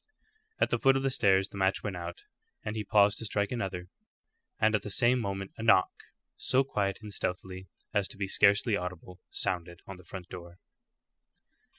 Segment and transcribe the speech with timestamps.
[0.59, 2.23] At the foot of the stairs the match went out,
[2.65, 3.87] and he paused to strike another;
[4.59, 5.91] and at the same moment a knock,
[6.37, 10.57] so quiet and stealthy as to be scarcely audible, sounded on the front door.